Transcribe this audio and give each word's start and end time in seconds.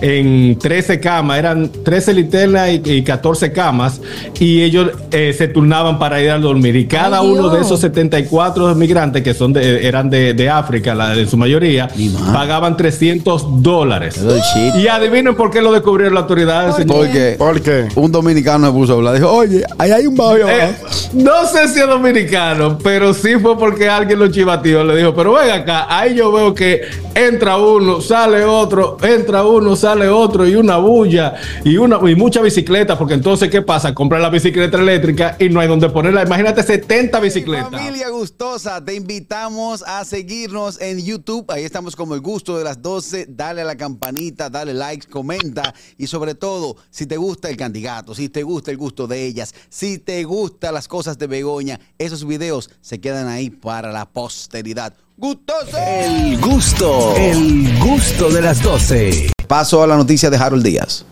en 0.00 0.58
13 0.58 1.00
camas, 1.00 1.38
eran 1.38 1.70
13 1.70 2.14
linternas 2.14 2.70
y, 2.84 3.02
14 3.02 3.52
camas, 3.52 4.00
y 4.38 4.62
ellos 4.62 4.90
eh, 5.10 5.34
se 5.36 5.48
turnaban 5.48 5.98
para 5.98 6.22
ir 6.22 6.30
a 6.30 6.38
dormir. 6.38 6.76
Y 6.76 6.86
cada 6.86 7.22
uno 7.22 7.48
de 7.48 7.60
esos 7.60 7.80
74 7.80 8.74
migrantes, 8.74 9.22
que 9.22 9.34
son 9.34 9.52
de, 9.52 9.86
eran 9.86 10.10
de, 10.10 10.48
África, 10.48 10.94
la, 10.94 11.10
de 11.10 11.26
su 11.26 11.36
mayoría, 11.36 11.88
pagaban 12.32 12.76
300 12.76 13.62
dólares. 13.62 14.20
Y 14.76 14.86
adivinen 14.86 15.34
por 15.34 15.50
qué 15.50 15.60
lo 15.60 15.72
descubrieron 15.72 16.14
las 16.14 16.22
autoridades. 16.22 16.86
¿Por 16.86 17.10
qué? 17.10 17.34
Porque 17.38 17.88
un 17.96 18.12
dominicano 18.12 18.66
me 18.66 18.72
puso 18.72 18.94
a 18.94 18.96
hablar. 18.96 19.14
Dijo, 19.14 19.30
oye, 19.30 19.64
ahí 19.78 19.90
hay 19.90 20.06
un 20.06 20.16
barrio. 20.16 20.48
Eh, 20.48 20.74
no 21.14 21.46
sé 21.46 21.68
si 21.68 21.80
es 21.80 21.86
dominicano, 21.86 22.78
pero 22.78 23.12
sí 23.12 23.34
fue 23.40 23.58
porque 23.58 23.88
alguien 23.88 24.18
lo 24.18 24.28
chivateó. 24.28 24.84
Le 24.84 24.96
dijo, 24.96 25.14
pero 25.14 25.34
ven 25.34 25.50
acá, 25.50 25.86
ahí 25.88 26.14
yo 26.14 26.32
veo 26.32 26.54
que 26.54 26.82
entra 27.14 27.56
uno, 27.56 28.00
sale 28.00 28.44
otro, 28.44 28.96
entra 29.02 29.44
uno, 29.44 29.74
sale 29.74 29.87
sale 29.88 30.10
otro 30.10 30.46
y 30.46 30.54
una 30.54 30.76
bulla 30.76 31.34
y 31.64 31.78
una 31.78 31.98
y 32.10 32.14
mucha 32.14 32.42
bicicleta, 32.42 32.98
porque 32.98 33.14
entonces, 33.14 33.48
¿qué 33.48 33.62
pasa? 33.62 33.94
Comprar 33.94 34.20
la 34.20 34.28
bicicleta 34.28 34.76
eléctrica 34.76 35.36
y 35.38 35.48
no 35.48 35.60
hay 35.60 35.68
donde 35.68 35.88
ponerla. 35.88 36.24
Imagínate 36.24 36.62
70 36.62 37.18
bicicletas. 37.20 37.70
Familia 37.70 38.10
gustosa, 38.10 38.84
te 38.84 38.94
invitamos 38.94 39.82
a 39.86 40.04
seguirnos 40.04 40.78
en 40.82 41.02
YouTube. 41.02 41.50
Ahí 41.50 41.64
estamos 41.64 41.96
como 41.96 42.14
el 42.14 42.20
gusto 42.20 42.58
de 42.58 42.64
las 42.64 42.82
12. 42.82 43.28
Dale 43.30 43.62
a 43.62 43.64
la 43.64 43.76
campanita, 43.76 44.50
dale 44.50 44.74
likes, 44.74 45.06
comenta 45.08 45.72
y 45.96 46.06
sobre 46.06 46.34
todo, 46.34 46.76
si 46.90 47.06
te 47.06 47.16
gusta 47.16 47.48
el 47.48 47.56
candidato, 47.56 48.14
si 48.14 48.28
te 48.28 48.42
gusta 48.42 48.70
el 48.70 48.76
gusto 48.76 49.06
de 49.06 49.24
ellas, 49.24 49.54
si 49.70 49.96
te 49.96 50.22
gustan 50.24 50.74
las 50.74 50.86
cosas 50.86 51.16
de 51.16 51.28
Begoña, 51.28 51.80
esos 51.96 52.26
videos 52.26 52.68
se 52.82 53.00
quedan 53.00 53.26
ahí 53.26 53.48
para 53.48 53.90
la 53.90 54.04
posteridad. 54.04 54.92
Gustoso. 55.16 55.78
El 55.78 56.38
gusto, 56.40 57.16
el 57.16 57.78
gusto 57.80 58.28
de 58.30 58.42
las 58.42 58.62
12. 58.62 59.37
Paso 59.48 59.82
a 59.82 59.86
la 59.86 59.96
noticia 59.96 60.30
de 60.30 60.36
Harold 60.36 60.62
Díaz. 60.62 61.04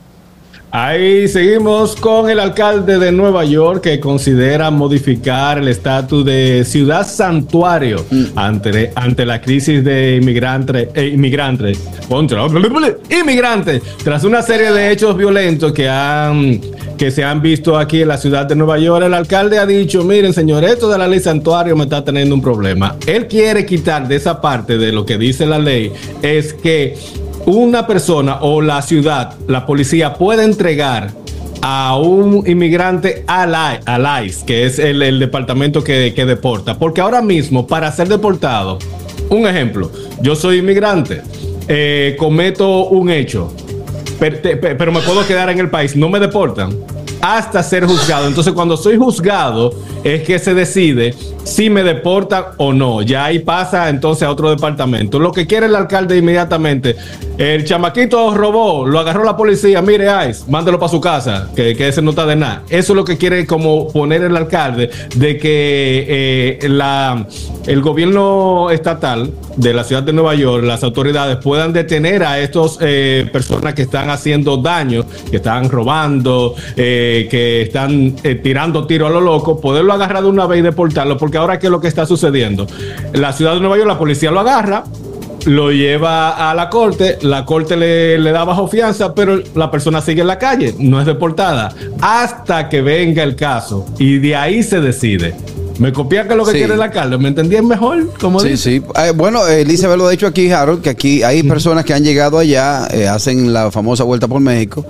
Ahí 0.79 1.27
seguimos 1.29 1.97
con 1.97 2.29
el 2.29 2.39
alcalde 2.39 2.99
de 2.99 3.11
Nueva 3.11 3.45
York 3.45 3.83
que 3.83 3.99
considera 3.99 4.71
modificar 4.71 5.57
el 5.57 5.69
estatus 5.69 6.23
de 6.25 6.65
ciudad 6.67 7.07
santuario 7.07 8.05
mm. 8.11 8.25
ante, 8.35 8.93
ante 8.95 9.25
la 9.25 9.41
crisis 9.41 9.83
de 9.83 10.17
inmigrantes, 10.17 10.89
eh, 10.95 11.07
inmigrantes, 11.07 11.83
inmigrantes, 13.09 13.83
tras 14.05 14.25
una 14.25 14.43
serie 14.43 14.71
de 14.73 14.91
hechos 14.91 15.17
violentos 15.17 15.73
que 15.73 15.89
han 15.89 16.61
que 16.99 17.11
se 17.11 17.23
han 17.23 17.43
visto 17.43 17.79
aquí 17.79 18.03
en 18.03 18.09
la 18.09 18.17
ciudad 18.17 18.47
de 18.47 18.57
Nueva 18.57 18.79
York. 18.79 19.05
El 19.05 19.15
alcalde 19.15 19.59
ha 19.59 19.67
dicho, 19.67 20.03
miren 20.03 20.33
señor, 20.33 20.65
esto 20.65 20.89
de 20.89 20.99
la 20.99 21.07
ley 21.07 21.21
santuario 21.21 21.77
me 21.77 21.85
está 21.85 22.05
teniendo 22.05 22.35
un 22.35 22.43
problema. 22.43 22.97
Él 23.07 23.27
quiere 23.29 23.65
quitar 23.67 24.09
de 24.09 24.17
esa 24.17 24.41
parte 24.41 24.79
de 24.79 24.93
lo 24.93 25.05
que 25.05 25.19
dice 25.19 25.47
la 25.47 25.59
ley 25.59 25.93
es 26.23 26.55
que 26.55 26.97
una 27.47 27.87
persona 27.87 28.39
o 28.41 28.61
la 28.61 28.83
ciudad, 28.83 29.35
la 29.47 29.65
policía 29.65 30.15
puede 30.15 30.45
entregar 30.45 31.13
a 31.63 31.97
un 31.97 32.45
inmigrante 32.47 33.25
al, 33.27 33.55
que 34.47 34.67
es 34.67 34.79
el, 34.79 35.19
departamento 35.19 35.83
que, 35.83 36.13
deporta. 36.13 36.79
Porque 36.79 37.01
ahora 37.01 37.23
mismo, 37.23 37.67
para 37.67 37.91
ser 37.93 38.09
deportado, 38.09 38.79
un 39.31 39.47
ejemplo, 39.47 39.91
yo 40.21 40.37
soy 40.37 40.59
inmigrante, 40.59 41.23
eh, 41.69 42.17
cometo 42.19 42.87
un 42.87 43.11
hecho, 43.11 43.53
pero 44.19 44.93
me 44.93 45.01
puedo 45.01 45.27
quedar 45.27 45.49
en 45.51 45.61
el 45.61 45.71
país, 45.71 45.97
no 45.97 46.09
me 46.09 46.21
deportan 46.21 46.77
hasta 47.21 47.63
ser 47.63 47.87
juzgado. 47.87 48.27
Entonces, 48.27 48.53
cuando 48.53 48.77
soy 48.77 48.97
juzgado, 48.97 49.73
es 50.05 50.23
que 50.23 50.39
se 50.39 50.55
decide 50.55 51.15
si 51.47 51.71
me 51.71 51.85
deportan 51.85 52.45
o 52.57 52.73
no. 52.73 53.03
Ya 53.03 53.27
ahí 53.27 53.39
pasa 53.39 53.89
entonces 53.89 54.25
a 54.25 54.31
otro 54.31 54.51
departamento. 54.51 55.19
Lo 55.19 55.33
que 55.33 55.47
quiere 55.47 55.67
el 55.67 55.77
alcalde 55.77 56.19
inmediatamente, 56.19 56.97
el 57.39 57.65
chamaquito 57.65 58.35
robó, 58.35 58.85
lo 58.85 58.99
agarró 58.99 59.25
la 59.25 59.37
policía, 59.37 59.81
mire, 59.81 60.09
Ice, 60.29 60.45
mándelo 60.51 60.79
para 60.79 60.91
su 60.91 61.01
casa, 61.01 61.49
que, 61.55 61.77
que, 61.77 61.89
ese 61.89 62.03
no 62.03 62.11
está 62.11 62.27
de 62.27 62.35
nada. 62.35 62.63
Eso 62.69 62.93
es 62.93 62.97
lo 62.97 63.05
que 63.05 63.17
quiere 63.17 63.47
como 63.47 63.89
poner 63.93 64.23
el 64.23 64.37
alcalde, 64.37 64.91
de 65.15 65.39
que 65.39 66.59
eh, 66.63 66.69
la, 66.69 67.27
el 67.67 67.81
gobierno 67.81 68.71
estatal 68.71 69.31
de 69.57 69.73
la 69.73 69.85
ciudad 69.85 70.03
de 70.03 70.13
Nueva 70.13 70.35
York, 70.35 70.65
las 70.65 70.83
autoridades 70.83 71.37
puedan 71.37 71.73
detener 71.73 72.25
a 72.25 72.41
estas 72.41 72.79
eh, 72.81 73.29
personas 73.33 73.75
que 73.75 73.83
están 73.83 74.11
haciendo 74.11 74.57
daño, 74.57 75.05
que 75.31 75.37
están 75.37 75.69
robando, 75.71 76.55
eh, 76.77 77.29
que 77.31 77.63
están 77.63 78.17
tirando 78.43 78.87
tiro 78.87 79.07
a 79.07 79.11
lo 79.11 79.21
loco, 79.21 79.61
poderlo 79.61 79.93
agarrar 79.93 80.23
de 80.23 80.29
una 80.29 80.47
vez 80.47 80.59
y 80.59 80.63
deportarlo, 80.63 81.17
porque 81.17 81.36
ahora 81.37 81.59
qué 81.59 81.67
es 81.67 81.71
lo 81.71 81.81
que 81.81 81.89
está 81.89 82.07
sucediendo. 82.07 82.67
La 83.13 83.33
ciudad 83.33 83.55
de 83.55 83.61
Nueva 83.61 83.77
York, 83.77 83.89
la 83.89 83.99
policía 83.99 84.31
lo 84.31 84.41
agarra, 84.41 84.85
lo 85.47 85.71
lleva 85.71 86.51
a 86.51 86.55
la 86.55 86.69
corte, 86.69 87.19
la 87.23 87.45
corte 87.45 87.77
le, 87.77 88.19
da 88.33 88.45
bajo 88.45 88.67
fianza, 88.69 89.15
pero 89.15 89.41
la 89.55 89.71
persona 89.71 90.01
sigue 90.01 90.23
en 90.23 90.27
la 90.27 90.39
calle, 90.39 90.75
no 90.79 91.01
es 91.01 91.07
deportada, 91.07 91.73
hasta 92.01 92.69
que 92.69 92.83
venga 92.83 93.23
el 93.23 93.37
caso 93.37 93.87
y 93.99 94.19
de 94.19 94.35
ahí 94.37 94.63
se 94.63 94.81
decide. 94.81 95.35
Me 95.79 95.93
copia 95.93 96.27
que 96.27 96.35
lo 96.35 96.45
que 96.45 96.53
quiere 96.53 96.77
la 96.77 96.87
alcalde. 96.87 97.19
¿Me 97.19 97.29
entendí 97.29 97.61
mejor? 97.61 98.13
Como 98.21 98.41
sí, 98.41 98.57
sí. 98.57 98.83
Eh, 98.95 99.13
bueno, 99.15 99.47
Elizabeth 99.47 99.99
lo 99.99 100.07
ha 100.07 100.11
dicho 100.11 100.27
aquí, 100.27 100.51
Harold, 100.51 100.83
que 100.83 100.91
aquí 100.91 101.23
hay 101.23 101.43
personas 101.43 101.85
que 101.85 101.95
han 101.95 102.05
llegado 102.05 102.39
allá, 102.39 102.89
eh, 102.91 103.09
hacen 103.09 103.53
la 103.53 103.71
famosa 103.71 104.05
vuelta 104.05 104.29
por 104.29 104.41
México 104.41 104.87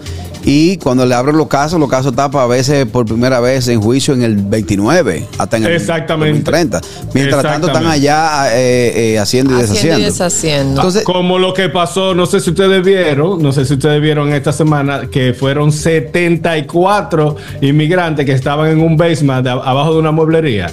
y 0.48 0.76
cuando 0.76 1.04
le 1.04 1.12
abren 1.12 1.36
los 1.36 1.48
casos, 1.48 1.80
los 1.80 1.90
casos 1.90 2.14
tapan 2.14 2.44
a 2.44 2.46
veces 2.46 2.86
por 2.86 3.04
primera 3.04 3.40
vez 3.40 3.66
en 3.66 3.80
juicio 3.80 4.14
en 4.14 4.22
el 4.22 4.36
29, 4.36 5.26
hasta 5.38 5.56
en 5.56 5.64
el, 5.64 5.72
Exactamente. 5.72 6.40
30. 6.44 6.80
Mientras 7.14 7.42
tanto 7.42 7.66
están 7.66 7.86
allá 7.86 8.56
eh, 8.56 9.14
eh, 9.14 9.18
haciendo 9.18 9.54
y 9.54 9.62
deshaciendo. 9.62 10.04
deshaciendo. 10.04 10.80
Entonces, 10.80 11.02
Como 11.02 11.40
lo 11.40 11.52
que 11.52 11.68
pasó, 11.68 12.14
no 12.14 12.26
sé 12.26 12.38
si 12.38 12.50
ustedes 12.50 12.84
vieron, 12.84 13.42
no 13.42 13.50
sé 13.50 13.64
si 13.64 13.74
ustedes 13.74 14.00
vieron 14.00 14.32
esta 14.32 14.52
semana, 14.52 15.08
que 15.10 15.34
fueron 15.34 15.72
74 15.72 17.34
inmigrantes 17.62 18.24
que 18.24 18.32
estaban 18.32 18.70
en 18.70 18.80
un 18.80 18.96
basement 18.96 19.44
abajo 19.48 19.94
de 19.94 19.98
una 19.98 20.12
mueblería. 20.12 20.70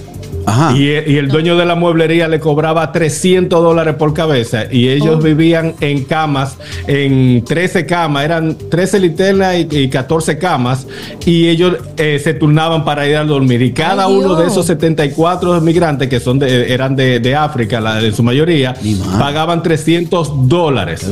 Y, 0.76 0.90
el 0.90 1.28
dueño 1.28 1.56
de 1.56 1.66
la 1.66 1.76
mueblería 1.76 2.28
le 2.28 2.40
cobraba 2.40 2.92
300 2.92 3.62
dólares 3.62 3.96
por 3.96 4.14
cabeza 4.14 4.66
y 4.70 4.90
ellos 4.90 5.18
oh. 5.20 5.22
vivían 5.22 5.76
en 5.80 6.04
camas, 6.04 6.58
en 6.88 7.44
13 7.44 7.86
camas, 7.86 8.26
eran 8.26 8.58
13 8.70 9.00
linternas 9.00 9.56
y, 9.70 9.90
14 9.90 10.38
camas 10.38 10.88
y 11.26 11.48
ellos 11.48 11.78
eh, 11.98 12.20
se 12.24 12.34
turnaban 12.34 12.84
para 12.84 13.08
ir 13.08 13.16
a 13.16 13.24
dormir 13.24 13.62
y 13.62 13.74
cada 13.74 14.08
uno 14.08 14.36
de 14.36 14.48
esos 14.48 14.66
74 14.66 15.62
migrantes 15.62 16.10
que 16.10 16.20
son 16.20 16.40
de, 16.40 16.74
eran 16.74 16.96
de, 16.96 17.34
África, 17.36 17.80
la 17.82 17.96
de 17.96 18.12
su 18.12 18.22
mayoría, 18.22 18.76
pagaban 19.18 19.64
300 19.64 20.48
dólares. 20.48 21.06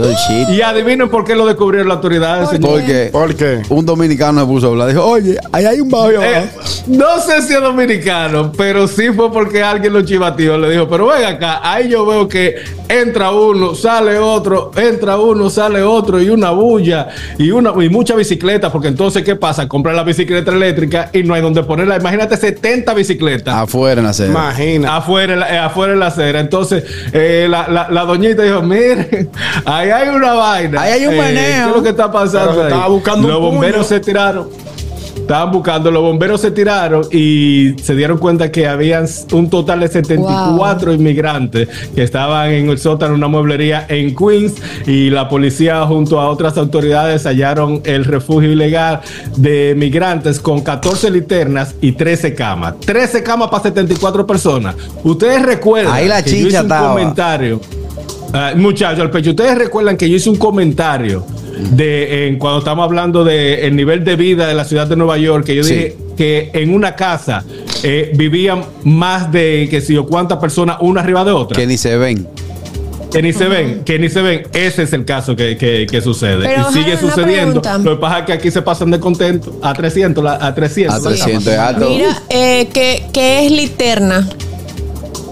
Y 0.50 0.62
adivinen 0.62 1.10
por 1.10 1.24
qué 1.24 1.36
lo 1.36 1.46
descubrieron 1.46 1.88
las 1.88 1.98
autoridades. 1.98 2.60
¿Por 2.60 2.84
qué? 2.86 3.10
Porque 3.12 3.62
un 3.70 3.86
dominicano 3.86 4.42
me 4.42 4.46
puso 4.46 4.68
a 4.68 4.70
hablar, 4.70 4.90
dijo, 4.90 5.04
oye, 5.04 5.38
ahí 5.52 5.66
hay 5.66 5.80
un 5.80 5.90
barrio. 5.90 6.22
Eh, 6.22 6.50
no 6.88 7.20
sé 7.20 7.42
si 7.42 7.54
es 7.54 7.62
dominicano, 7.62 8.52
pero 8.52 8.88
sí 8.88 9.08
fue 9.16 9.21
porque 9.30 9.62
alguien 9.62 9.92
lo 9.92 10.02
chivateó. 10.02 10.58
Le 10.58 10.70
dijo, 10.70 10.88
pero 10.88 11.08
ven 11.08 11.26
acá, 11.26 11.60
ahí 11.62 11.90
yo 11.90 12.06
veo 12.06 12.28
que 12.28 12.56
entra 12.88 13.32
uno, 13.32 13.76
sale 13.76 14.18
otro, 14.18 14.72
entra 14.76 15.18
uno, 15.18 15.50
sale 15.50 15.82
otro, 15.82 16.22
y 16.22 16.30
una 16.30 16.52
bulla, 16.52 17.10
y 17.38 17.52
una 17.52 17.72
y 17.84 17.90
mucha 17.90 18.16
bicicleta, 18.16 18.72
porque 18.72 18.88
entonces, 18.88 19.24
¿qué 19.24 19.36
pasa? 19.36 19.68
Comprar 19.68 19.96
la 19.96 20.04
bicicleta 20.04 20.52
eléctrica 20.52 21.10
y 21.14 21.24
no 21.24 21.34
hay 21.34 21.42
donde 21.42 21.64
ponerla. 21.64 21.98
Imagínate 21.98 22.38
70 22.38 22.94
bicicletas. 22.94 23.54
Afuera 23.54 24.00
en 24.00 24.06
la 24.06 24.12
acera. 24.12 24.30
Imagina. 24.30 24.96
Afuera, 24.96 25.54
eh, 25.54 25.58
afuera 25.58 25.94
en 25.94 26.00
la 26.00 26.08
acera. 26.08 26.40
Entonces, 26.40 26.84
eh, 27.12 27.48
la, 27.50 28.06
doñita 28.06 28.44
dijo, 28.44 28.62
mire, 28.62 29.30
ahí 29.66 29.90
hay 29.90 30.10
una 30.10 30.34
vaina. 30.34 30.82
Ahí 30.82 30.92
hay 30.94 31.06
un. 31.08 31.14
Eh, 31.14 31.34
¿Qué 31.34 31.70
es 31.70 31.76
lo 31.76 31.84
que 31.84 31.90
está 31.90 32.12
pasando? 32.12 32.64
Estaba 32.64 32.88
buscando 32.88 33.28
Los 33.28 33.40
bomberos 33.40 33.88
se 33.88 34.00
tiraron 34.00 34.61
estaban 35.32 35.54
buscando, 35.54 35.90
los 35.92 36.02
bomberos 36.02 36.42
se 36.42 36.52
tiraron 36.52 37.06
y 37.10 37.74
se 37.82 37.96
dieron 37.96 38.18
cuenta 38.18 38.52
que 38.52 38.68
habían 38.68 39.06
un 39.32 39.50
total 39.50 39.80
de 39.80 39.88
74 39.88 40.94
inmigrantes 40.94 41.70
que 41.96 42.04
estaban 42.04 42.52
en 42.52 42.70
el 42.70 42.78
sótano, 42.78 43.16
una 43.16 43.30
mueblería 43.30 43.86
en 43.88 44.14
Queens 44.14 44.56
y 44.86 45.10
la 45.10 45.30
policía 45.30 45.86
junto 45.86 46.20
a 46.20 46.30
otras 46.30 46.58
autoridades 46.58 47.26
hallaron 47.26 47.82
el 47.86 48.04
refugio 48.04 48.52
ilegal 48.52 49.00
de 49.38 49.74
migrantes 49.78 50.38
con 50.38 50.60
14 50.60 51.10
linternas 51.12 51.76
y 51.80 51.94
13 51.94 52.36
camas. 52.36 52.82
13 52.82 53.24
camas 53.24 53.48
para 53.48 53.64
74 53.64 54.28
personas. 54.28 54.76
Ustedes 55.02 55.44
recuerdan 55.44 55.94
Ahí 55.94 56.10
la 56.10 56.22
que 56.22 56.42
yo 56.42 56.48
hice 56.50 56.62
un 56.62 56.68
comentario. 56.68 57.62
Uh, 58.34 58.58
muchachos, 58.58 59.00
al 59.00 59.10
pecho, 59.10 59.30
ustedes 59.30 59.58
recuerdan 59.58 59.96
que 59.96 60.10
yo 60.10 60.18
hice 60.18 60.30
un 60.30 60.36
comentario 60.36 61.26
de 61.72 62.36
cuando 62.40 62.60
estamos 62.60 62.84
hablando 62.84 63.24
del 63.24 63.76
nivel 63.76 64.04
de 64.04 64.16
vida 64.16 64.48
de 64.48 64.54
la 64.54 64.66
ciudad 64.66 64.88
de 64.88 64.96
Nueva 64.96 65.18
York, 65.18 65.46
que 65.46 65.56
yo 65.56 65.64
dije 65.64 65.96
que 66.18 66.52
en 66.54 66.74
una 66.74 66.96
casa 66.96 67.44
eh, 67.84 68.12
vivían 68.16 68.64
más 68.84 69.32
de 69.32 69.68
que 69.70 69.82
si 69.82 69.98
o 69.98 70.06
cuántas 70.06 70.40
personas 70.40 70.78
una 70.82 71.02
arriba 71.02 71.24
de 71.24 71.32
otra. 71.32 71.58
Que 71.58 71.68
ni 71.68 71.78
se 71.78 71.98
ven. 71.98 72.28
Que 73.12 73.22
ni 73.22 73.34
se 73.34 73.50
ven, 73.50 73.84
que 73.84 74.00
ni 74.00 74.08
se 74.08 74.22
ven. 74.22 74.44
Ese 74.54 74.84
es 74.84 74.94
el 74.94 75.04
caso 75.04 75.36
que, 75.36 76.02
sucede. 76.02 76.50
y 76.56 76.74
sigue 76.74 76.98
sucediendo. 76.98 77.62
Lo 77.84 77.96
que 77.96 78.02
pasa 78.02 78.20
es 78.20 78.26
que 78.26 78.34
aquí 78.34 78.52
se 78.52 78.62
pasan 78.62 78.90
de 78.90 79.00
contento 79.02 79.60
a 79.62 79.74
300, 79.74 80.26
a 80.26 80.56
300. 80.56 80.96
A 80.96 81.10
300 81.10 81.90
Mira, 81.90 82.22
eh, 82.30 82.70
¿qué, 82.74 83.04
¿qué 83.12 83.46
es 83.46 83.52
literna? 83.52 84.28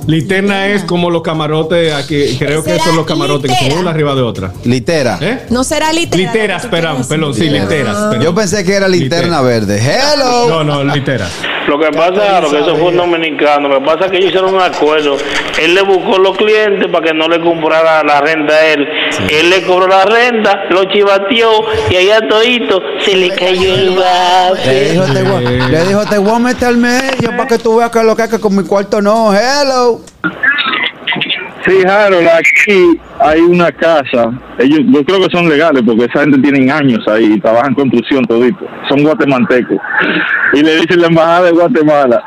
Literna 0.08 0.68
es 0.68 0.84
como 0.84 1.10
los 1.10 1.22
camarotes 1.22 1.94
aquí, 1.94 2.36
creo 2.40 2.64
que 2.64 2.80
son 2.80 2.96
los 2.96 3.06
camarotes 3.06 3.52
que 3.52 3.56
son 3.58 3.64
litera. 3.66 3.82
una 3.82 3.92
arriba 3.92 4.16
de 4.16 4.22
otra. 4.22 4.52
Litera. 4.64 5.18
¿Eh? 5.22 5.46
No 5.50 5.64
será 5.64 5.94
litera. 5.94 6.18
Literas, 6.32 6.66
perdón, 6.66 7.06
perdón, 7.08 7.34
sí, 7.36 7.50
literas. 7.50 7.96
perdón. 7.96 8.22
Yo 8.22 8.34
pensé 8.34 8.64
que 8.64 8.74
era 8.74 8.88
linterna 8.88 9.42
verde. 9.42 9.80
Hello. 9.80 10.50
No, 10.50 10.64
no, 10.64 10.84
literas. 10.96 11.32
Lo 11.70 11.78
que 11.80 11.92
pasa 11.92 12.40
es 12.40 12.50
que 12.50 12.60
eso 12.60 12.76
fue 12.76 12.88
un 12.90 12.98
dominicano. 12.98 13.70
Lo 13.70 13.80
que 13.80 13.86
pasa 13.86 14.06
es 14.06 14.12
que 14.12 14.18
ellos 14.18 14.30
hicieron 14.30 14.56
un 14.56 14.62
acuerdo. 14.62 15.18
Él 15.62 15.76
le 15.76 15.84
buscó 15.84 16.18
los 16.18 16.36
clientes 16.36 16.88
para 16.92 17.06
que 17.06 17.14
no 17.14 17.28
le 17.28 17.40
comprara 17.40 18.04
la 18.04 18.22
renta 18.22 18.54
a 18.56 18.66
él. 18.68 18.88
Él 19.30 19.50
le 19.52 19.62
cobró 19.62 19.88
la 19.88 20.04
renta, 20.04 20.64
lo 20.72 20.86
chivateó 20.86 21.52
y 21.92 21.96
allá 21.96 22.28
todito 22.28 22.82
se 23.06 23.16
le 23.16 23.30
cayó 23.30 23.76
el 23.76 23.96
Le 24.66 24.90
dijo, 24.92 25.06
te 25.14 25.24
voy, 25.24 25.46
Eh. 25.46 25.60
le 25.70 25.84
dijo, 25.86 26.06
te 26.10 26.18
voy 26.18 26.32
a 26.36 26.40
meter 26.40 26.68
al 26.70 26.78
medio 26.78 27.30
para 27.38 27.48
que 27.48 27.60
tú 27.60 27.78
veas 27.78 27.92
que 27.92 28.04
lo 28.04 28.16
que 28.16 28.24
es 28.24 28.30
que 28.30 28.40
con 28.40 28.56
mi 28.56 28.64
cuarto 28.64 29.00
no. 29.02 29.32
Hello. 29.34 30.02
Sí, 31.66 31.84
Harold, 31.86 32.28
aquí 32.28 33.00
hay 33.20 33.42
una 33.42 33.72
casa. 33.72 34.32
Ellos, 34.58 34.80
yo 34.86 35.04
creo 35.04 35.20
que 35.20 35.36
son 35.36 35.50
legales 35.50 35.84
porque 35.86 36.06
esa 36.06 36.22
gente 36.22 36.40
tienen 36.40 36.72
años 36.72 37.06
ahí 37.08 37.34
y 37.34 37.40
trabajan 37.40 37.74
construcción 37.74 38.24
todito. 38.26 38.66
Son 38.88 39.04
guatemaltecos. 39.04 39.78
Y 40.54 40.64
le 40.64 40.78
dicen 40.78 41.02
la 41.02 41.08
embajada 41.08 41.46
de 41.46 41.52
Guatemala. 41.52 42.24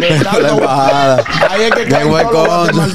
La 0.00 0.48
embajada. 0.50 1.24
Ahí 1.50 1.62
es 1.62 1.70
que 1.74 1.84
Llegó 1.86 2.18
el 2.18 2.26
cónsul. 2.26 2.94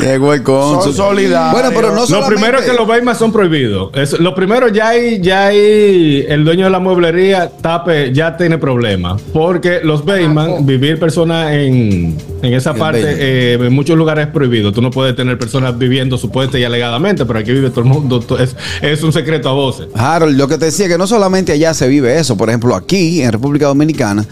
Llegó 0.00 0.34
el 0.34 0.42
cónsul. 0.42 0.94
Son 0.94 0.94
solidarios. 0.94 1.52
Bueno, 1.52 1.68
pero 1.74 1.90
no 1.94 2.00
Lo 2.00 2.06
solamente... 2.06 2.34
primero 2.36 2.58
es 2.58 2.64
que 2.64 2.72
los 2.76 2.86
Baymas 2.86 3.18
son 3.18 3.32
prohibidos. 3.32 3.90
Es- 3.94 4.18
lo 4.18 4.34
primero 4.34 4.68
ya 4.68 4.88
hay, 4.88 5.20
ya 5.20 5.46
hay, 5.46 6.24
el 6.28 6.44
dueño 6.44 6.64
de 6.64 6.70
la 6.70 6.80
mueblería 6.80 7.50
tape, 7.60 8.12
ya 8.12 8.36
tiene 8.36 8.58
problemas. 8.58 9.20
Porque 9.32 9.80
los 9.84 10.04
Bayman, 10.04 10.66
vivir 10.66 10.98
personas 10.98 11.52
en, 11.52 12.16
en 12.42 12.54
esa 12.54 12.70
En 12.70 12.78
parte, 12.78 13.02
eh, 13.04 13.52
en 13.54 13.72
muchos 13.72 13.96
lugares 13.96 14.26
es 14.26 14.32
prohibido. 14.32 14.72
Tú 14.72 14.82
no 14.82 14.90
puedes 14.90 15.14
tener 15.14 15.38
personas 15.38 15.78
viviendo 15.78 16.18
supuesta 16.18 16.58
y 16.58 16.64
alegadamente, 16.64 17.24
pero 17.24 17.38
aquí 17.38 17.52
vive 17.52 17.70
todo 17.70 17.80
el 17.80 17.86
mundo. 17.86 18.24
Es, 18.40 18.56
es 18.80 19.02
un 19.02 19.12
secreto 19.12 19.48
a 19.50 19.52
voces. 19.52 19.86
Harold, 19.94 20.36
lo 20.36 20.48
que 20.48 20.58
te 20.58 20.64
decía 20.66 20.88
que 20.88 20.98
no 20.98 21.06
solamente 21.06 21.52
allá 21.52 21.74
se 21.74 21.86
vive 21.86 22.18
eso, 22.18 22.36
por 22.36 22.48
ejemplo, 22.48 22.74
aquí 22.74 23.22
en 23.22 23.30
República 23.30 23.66
Dominicana, 23.66 24.24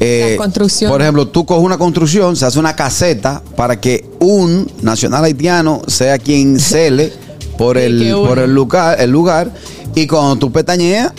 eh, 0.00 0.31
Construcción. 0.36 0.90
por 0.90 1.00
ejemplo, 1.02 1.28
tú 1.28 1.44
coges 1.46 1.64
una 1.64 1.78
construcción, 1.78 2.36
se 2.36 2.44
hace 2.46 2.58
una 2.58 2.74
caseta 2.76 3.42
para 3.56 3.80
que 3.80 4.04
un 4.20 4.70
nacional 4.82 5.24
haitiano 5.24 5.82
sea 5.86 6.18
quien 6.18 6.58
cele 6.60 7.12
por 7.58 7.78
el, 7.78 8.12
por 8.26 8.38
el 8.38 8.54
lugar, 8.54 9.00
el 9.00 9.10
lugar, 9.10 9.50
y 9.94 10.06
cuando 10.06 10.36
tú 10.36 10.50
pestañeas, 10.52 11.12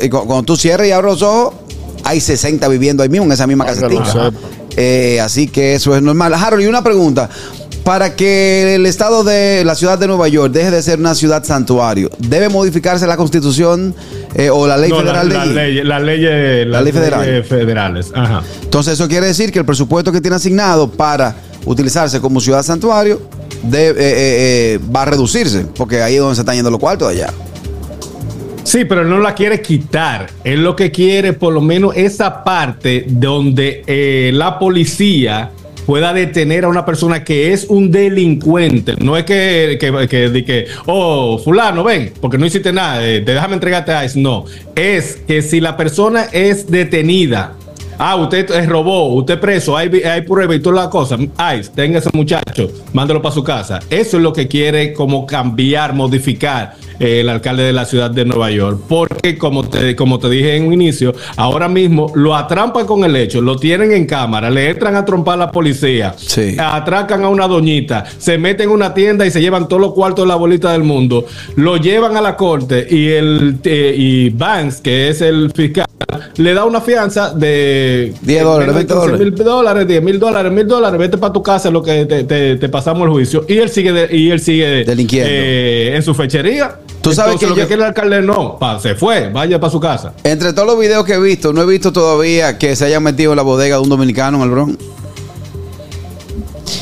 y 0.00 0.08
cu- 0.08 0.24
cuando 0.26 0.42
tú 0.42 0.56
cierras 0.56 0.86
y 0.86 0.92
abres 0.92 1.12
los 1.12 1.22
ojos, 1.22 1.54
hay 2.04 2.20
60 2.20 2.66
viviendo 2.68 3.02
ahí 3.02 3.08
mismo 3.08 3.26
en 3.26 3.32
esa 3.32 3.46
misma 3.46 3.64
lo 3.64 3.70
casetita. 3.74 4.30
Eh, 4.76 5.20
así 5.20 5.48
que 5.48 5.74
eso 5.74 5.94
es 5.96 6.02
normal. 6.02 6.32
Harold, 6.34 6.62
y 6.64 6.66
una 6.66 6.82
pregunta. 6.82 7.28
Para 7.84 8.14
que 8.14 8.74
el 8.74 8.84
estado 8.84 9.24
de 9.24 9.64
la 9.64 9.74
ciudad 9.74 9.98
de 9.98 10.06
Nueva 10.06 10.28
York 10.28 10.52
deje 10.52 10.70
de 10.70 10.82
ser 10.82 10.98
una 10.98 11.14
ciudad 11.14 11.42
santuario, 11.44 12.10
¿debe 12.18 12.48
modificarse 12.50 13.06
la 13.06 13.16
constitución 13.16 13.94
eh, 14.34 14.48
o 14.50 14.66
la 14.66 14.76
ley 14.76 14.90
No, 14.90 14.98
federal 15.00 15.28
la, 15.28 15.34
de 15.34 15.38
la 15.38 15.44
ley, 15.54 15.74
la 15.84 15.98
ley, 16.00 16.64
La 16.66 16.80
ley 16.82 16.92
federal. 16.92 17.26
leyes 17.26 17.46
federales. 17.46 18.12
Ajá. 18.14 18.42
Entonces 18.62 18.94
eso 18.94 19.08
quiere 19.08 19.26
decir 19.26 19.50
que 19.52 19.58
el 19.58 19.64
presupuesto 19.64 20.12
que 20.12 20.20
tiene 20.20 20.36
asignado 20.36 20.90
para 20.90 21.34
utilizarse 21.64 22.20
como 22.20 22.40
ciudad 22.40 22.62
santuario 22.62 23.20
de- 23.62 23.88
eh, 23.90 23.94
eh, 23.98 24.78
va 24.94 25.02
a 25.02 25.06
reducirse, 25.06 25.66
porque 25.76 26.02
ahí 26.02 26.14
es 26.14 26.20
donde 26.20 26.36
se 26.36 26.42
están 26.42 26.54
yendo 26.54 26.70
los 26.70 26.80
cuartos 26.80 27.08
allá. 27.08 27.32
Sí, 28.62 28.84
pero 28.84 29.02
él 29.02 29.08
no 29.08 29.18
la 29.18 29.34
quiere 29.34 29.60
quitar. 29.60 30.28
Él 30.44 30.62
lo 30.62 30.76
que 30.76 30.92
quiere, 30.92 31.32
por 31.32 31.52
lo 31.52 31.60
menos, 31.60 31.92
esa 31.96 32.44
parte 32.44 33.04
donde 33.08 34.30
la 34.32 34.58
policía 34.58 35.50
pueda 35.90 36.12
detener 36.12 36.66
a 36.66 36.68
una 36.68 36.86
persona 36.86 37.24
que 37.24 37.52
es 37.52 37.64
un 37.68 37.90
delincuente. 37.90 38.94
No 39.00 39.16
es 39.16 39.24
que, 39.24 39.76
que, 39.80 40.06
que, 40.06 40.44
que, 40.44 40.66
oh, 40.86 41.36
fulano, 41.36 41.82
ven, 41.82 42.12
porque 42.20 42.38
no 42.38 42.46
hiciste 42.46 42.72
nada, 42.72 43.04
eh, 43.04 43.22
te 43.22 43.34
déjame 43.34 43.54
entregarte 43.54 43.90
a 43.90 44.04
ICE. 44.04 44.20
No, 44.20 44.44
es 44.76 45.16
que 45.26 45.42
si 45.42 45.60
la 45.60 45.76
persona 45.76 46.26
es 46.32 46.70
detenida, 46.70 47.56
Ah, 48.02 48.16
usted 48.16 48.50
eh, 48.50 48.64
robó, 48.64 49.12
usted 49.12 49.38
preso, 49.38 49.76
hay, 49.76 49.90
hay 50.02 50.22
prueba 50.22 50.54
y 50.54 50.60
toda 50.60 50.84
la 50.84 50.88
cosa. 50.88 51.18
Ay, 51.36 51.60
tenga 51.74 51.98
ese 51.98 52.08
muchacho, 52.14 52.70
mándalo 52.94 53.20
para 53.20 53.34
su 53.34 53.44
casa. 53.44 53.80
Eso 53.90 54.16
es 54.16 54.22
lo 54.22 54.32
que 54.32 54.48
quiere 54.48 54.94
como 54.94 55.26
cambiar, 55.26 55.92
modificar 55.92 56.76
eh, 56.80 56.89
el 57.00 57.28
alcalde 57.28 57.64
de 57.64 57.72
la 57.72 57.84
ciudad 57.86 58.10
de 58.10 58.24
Nueva 58.24 58.50
York. 58.50 58.80
Porque 58.88 59.36
como 59.38 59.68
te, 59.68 59.96
como 59.96 60.18
te 60.18 60.28
dije 60.30 60.54
en 60.56 60.66
un 60.66 60.74
inicio, 60.74 61.14
ahora 61.36 61.68
mismo 61.68 62.12
lo 62.14 62.36
atrampan 62.36 62.86
con 62.86 63.02
el 63.04 63.16
hecho, 63.16 63.40
lo 63.40 63.56
tienen 63.56 63.90
en 63.92 64.06
cámara, 64.06 64.50
le 64.50 64.70
entran 64.70 64.94
a 64.94 65.04
trompar 65.04 65.34
a 65.34 65.38
la 65.46 65.50
policía, 65.50 66.14
Sí. 66.16 66.56
atracan 66.58 67.24
a 67.24 67.28
una 67.28 67.48
doñita, 67.48 68.04
se 68.18 68.38
meten 68.38 68.68
en 68.68 68.74
una 68.74 68.92
tienda 68.94 69.26
y 69.26 69.30
se 69.30 69.40
llevan 69.40 69.66
todos 69.66 69.80
los 69.80 69.94
cuartos 69.94 70.24
de 70.24 70.28
la 70.28 70.36
bolita 70.36 70.72
del 70.72 70.82
mundo, 70.84 71.24
lo 71.56 71.76
llevan 71.78 72.16
a 72.16 72.20
la 72.20 72.36
corte 72.36 72.86
y 72.88 73.08
el 73.08 73.56
eh, 73.64 73.94
y 73.96 74.30
Vance, 74.30 74.82
que 74.82 75.08
es 75.08 75.22
el 75.22 75.50
fiscal, 75.54 75.86
le 76.36 76.52
da 76.54 76.64
una 76.66 76.80
fianza 76.80 77.32
de 77.34 78.12
10 78.20 78.42
dólares, 78.44 78.74
20 78.74 78.94
dólares. 78.94 79.20
mil 79.20 79.34
dólares, 79.34 79.86
10 79.88 80.02
mil 80.02 80.18
dólares, 80.18 80.52
mil 80.52 80.66
dólares, 80.68 80.98
vete 80.98 81.16
para 81.18 81.32
tu 81.32 81.42
casa 81.42 81.70
lo 81.70 81.82
que 81.82 82.04
te, 82.04 82.24
te- 82.24 82.56
te 82.56 82.68
pasamos 82.68 83.04
el 83.04 83.10
juicio. 83.10 83.44
Y 83.48 83.56
él 83.58 83.68
sigue 83.70 83.92
de- 83.92 84.14
y 84.16 84.30
él 84.30 84.40
sigue 84.40 84.84
Delinquiendo. 84.84 85.30
eh, 85.32 85.96
en 85.96 86.02
su 86.02 86.14
fechería. 86.14 86.76
Tú 87.02 87.14
sabes 87.14 87.34
Entonces, 87.34 87.40
que 87.40 87.46
lo 87.46 87.56
yo- 87.56 87.62
que 87.62 87.66
quiere 87.68 87.82
el 87.82 87.88
alcalde 87.88 88.20
no, 88.22 88.58
pa, 88.58 88.78
se 88.78 88.94
fue, 88.94 89.30
vaya 89.30 89.58
para 89.58 89.70
su 89.70 89.80
casa. 89.80 90.12
Entre 90.22 90.52
todos 90.52 90.68
los 90.68 90.78
videos 90.78 91.04
que 91.06 91.14
he 91.14 91.20
visto, 91.20 91.52
no 91.52 91.62
he 91.62 91.66
visto 91.66 91.92
todavía 91.92 92.58
que 92.58 92.76
se 92.76 92.84
haya 92.84 93.00
metido 93.00 93.32
en 93.32 93.36
la 93.36 93.42
bodega 93.42 93.76
de 93.76 93.82
un 93.82 93.88
dominicano 93.88 94.36
en 94.38 94.42
el 94.42 94.50
Bronx. 94.50 94.76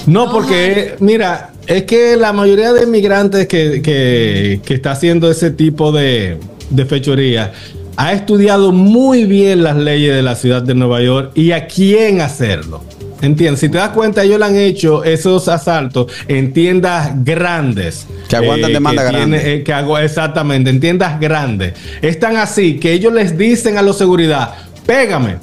No, 0.06 0.30
porque, 0.32 0.96
mira, 1.00 1.52
es 1.66 1.84
que 1.84 2.16
la 2.16 2.32
mayoría 2.32 2.72
de 2.72 2.84
inmigrantes 2.84 3.46
que, 3.46 3.82
que, 3.82 4.60
que 4.64 4.74
está 4.74 4.92
haciendo 4.92 5.30
ese 5.30 5.50
tipo 5.50 5.92
de, 5.92 6.38
de 6.70 6.84
fechoría 6.86 7.52
ha 7.96 8.12
estudiado 8.12 8.72
muy 8.72 9.24
bien 9.24 9.62
las 9.62 9.76
leyes 9.76 10.14
de 10.14 10.22
la 10.22 10.34
ciudad 10.34 10.62
de 10.62 10.74
Nueva 10.74 11.02
York 11.02 11.32
y 11.34 11.52
a 11.52 11.66
quién 11.66 12.20
hacerlo. 12.20 12.80
¿Entiendes? 13.20 13.60
Si 13.60 13.68
te 13.68 13.78
das 13.78 13.88
cuenta, 13.90 14.22
ellos 14.22 14.38
le 14.38 14.44
han 14.44 14.56
hecho 14.56 15.02
esos 15.02 15.48
asaltos 15.48 16.12
en 16.28 16.52
tiendas 16.52 17.10
grandes. 17.24 18.06
Que 18.28 18.36
aguantan 18.36 18.72
demanda 18.72 19.02
que 19.04 19.08
grande. 19.12 19.38
tiene- 19.40 19.54
eh, 19.54 19.62
que 19.64 19.72
hago 19.72 19.98
exactamente, 19.98 20.70
en 20.70 20.78
tiendas 20.80 21.18
grandes. 21.18 21.74
Están 22.00 22.36
así 22.36 22.78
que 22.78 22.92
ellos 22.92 23.12
les 23.12 23.36
dicen 23.36 23.76
a 23.76 23.82
los 23.82 23.98
seguridad, 23.98 24.54
pégame. 24.86 25.36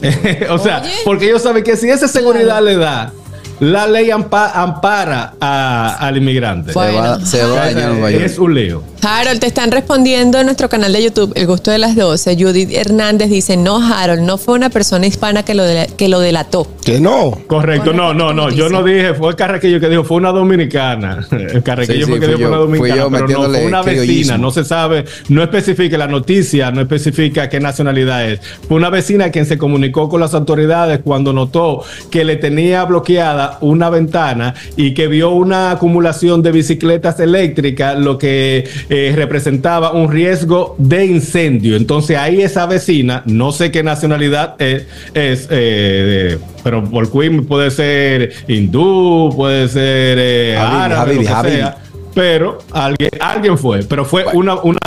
o 0.50 0.58
sea, 0.58 0.80
Oye. 0.82 0.90
porque 1.04 1.26
ellos 1.26 1.42
saben 1.42 1.62
que 1.64 1.76
si 1.76 1.88
esa 1.90 2.08
seguridad 2.08 2.62
le 2.62 2.76
da, 2.76 3.12
la 3.60 3.86
ley 3.86 4.10
ampa- 4.10 4.52
ampara 4.54 5.34
a- 5.40 5.96
al 6.00 6.16
inmigrante. 6.16 6.72
Fue- 6.72 6.88
Se 6.88 6.92
va, 6.92 7.00
Bueno. 7.14 7.26
se 7.26 7.44
va 7.44 7.62
a. 8.06 8.10
Es 8.10 8.38
un 8.38 8.54
lío. 8.54 8.82
Harold, 9.00 9.38
te 9.38 9.46
están 9.46 9.70
respondiendo 9.70 10.38
en 10.40 10.46
nuestro 10.46 10.68
canal 10.68 10.92
de 10.92 11.02
YouTube, 11.04 11.32
El 11.36 11.46
Gusto 11.46 11.70
de 11.70 11.78
las 11.78 11.94
12. 11.94 12.36
Judith 12.36 12.70
Hernández 12.72 13.30
dice, 13.30 13.56
no, 13.56 13.76
Harold, 13.80 14.22
no 14.22 14.38
fue 14.38 14.54
una 14.54 14.70
persona 14.70 15.06
hispana 15.06 15.44
que 15.44 15.54
lo, 15.54 15.62
que 15.96 16.08
lo 16.08 16.18
delató. 16.18 16.66
Que 16.84 16.98
no. 17.00 17.38
Correcto, 17.46 17.92
no, 17.92 18.12
no, 18.12 18.32
no. 18.32 18.50
Yo 18.50 18.68
no 18.68 18.82
dije, 18.82 19.14
fue 19.14 19.30
el 19.30 19.36
Carraquillo 19.36 19.78
que 19.78 19.88
dijo, 19.88 20.02
fue 20.02 20.16
una 20.16 20.30
dominicana. 20.32 21.24
El 21.30 21.62
Carraquillo 21.62 21.98
Sí, 21.98 22.04
sí, 22.04 22.10
fue 22.10 22.20
que 22.20 22.26
dijo 22.26 22.38
fue 22.38 22.48
una 22.48 22.56
dominicana, 22.56 22.96
yo 22.96 23.10
pero 23.10 23.26
no, 23.28 23.34
fue 23.34 23.66
una 23.66 23.82
vecina. 23.82 23.82
criollismo. 23.82 24.38
No 24.38 24.50
se 24.50 24.64
sabe, 24.64 25.04
no 25.28 25.42
especifica 25.44 25.96
la 25.96 26.08
noticia, 26.08 26.70
no 26.72 26.80
especifica 26.80 27.48
qué 27.48 27.60
nacionalidad 27.60 28.28
es. 28.28 28.40
Fue 28.66 28.76
una 28.76 28.90
vecina 28.90 29.30
quien 29.30 29.46
se 29.46 29.58
comunicó 29.58 30.08
con 30.08 30.20
las 30.20 30.34
autoridades 30.34 31.00
cuando 31.04 31.32
notó 31.32 31.84
que 32.10 32.24
le 32.24 32.34
tenía 32.36 32.84
bloqueada 32.84 33.47
una 33.60 33.88
ventana 33.90 34.54
y 34.76 34.94
que 34.94 35.08
vio 35.08 35.30
una 35.30 35.70
acumulación 35.72 36.42
de 36.42 36.52
bicicletas 36.52 37.18
eléctricas, 37.20 37.98
lo 37.98 38.18
que 38.18 38.68
eh, 38.90 39.12
representaba 39.16 39.92
un 39.92 40.10
riesgo 40.10 40.74
de 40.78 41.06
incendio. 41.06 41.76
Entonces 41.76 42.16
ahí 42.16 42.42
esa 42.42 42.66
vecina, 42.66 43.22
no 43.26 43.52
sé 43.52 43.70
qué 43.70 43.82
nacionalidad 43.82 44.60
es, 44.60 44.86
es, 45.14 45.48
eh, 45.50 46.38
pero 46.62 46.84
por 46.84 47.10
Queen 47.10 47.46
puede 47.46 47.70
ser 47.70 48.32
hindú, 48.48 49.32
puede 49.34 49.68
ser 49.68 50.18
eh, 50.20 50.56
árabe, 50.56 51.24
sea. 51.24 51.78
Pero 52.14 52.58
alguien, 52.72 53.10
alguien 53.20 53.58
fue, 53.58 53.84
pero 53.84 54.04
fue 54.04 54.24
una, 54.32 54.56
una 54.56 54.78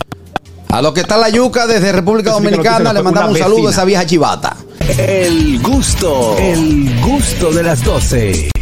A 0.68 0.82
lo 0.82 0.92
que 0.92 1.00
está 1.00 1.16
la 1.16 1.30
yuca 1.30 1.66
desde 1.66 1.92
República 1.92 2.32
Dominicana, 2.32 2.92
le 2.92 3.02
mandamos 3.02 3.32
un 3.32 3.38
saludo 3.38 3.68
a 3.68 3.70
esa 3.70 3.84
vieja 3.84 4.04
chivata. 4.04 4.56
El 4.88 5.60
gusto, 5.62 6.36
el 6.38 7.00
gusto 7.00 7.52
de 7.52 7.62
las 7.62 7.84
12. 7.84 8.52